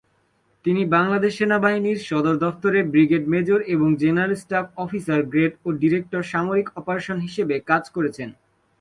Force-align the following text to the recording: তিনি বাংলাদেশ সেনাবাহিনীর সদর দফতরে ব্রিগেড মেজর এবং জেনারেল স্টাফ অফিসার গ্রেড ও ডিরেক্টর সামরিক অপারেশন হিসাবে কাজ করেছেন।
তিনি 0.65 0.81
বাংলাদেশ 0.95 1.31
সেনাবাহিনীর 1.39 1.99
সদর 2.09 2.35
দফতরে 2.43 2.79
ব্রিগেড 2.91 3.23
মেজর 3.33 3.59
এবং 3.73 3.87
জেনারেল 4.01 4.33
স্টাফ 4.35 4.65
অফিসার 4.77 5.19
গ্রেড 5.31 5.53
ও 5.65 5.77
ডিরেক্টর 5.81 6.23
সামরিক 6.31 6.67
অপারেশন 6.79 7.17
হিসাবে 7.25 7.55
কাজ 7.69 7.83
করেছেন। 7.95 8.29